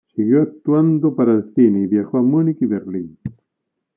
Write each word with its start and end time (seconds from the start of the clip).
Siguió 0.15 0.41
actuando 0.41 1.15
para 1.15 1.31
el 1.35 1.53
cine, 1.53 1.83
y 1.83 1.85
viajó 1.85 2.17
a 2.17 2.23
Múnich 2.23 2.59
y 2.61 2.65
Berlín. 2.65 3.19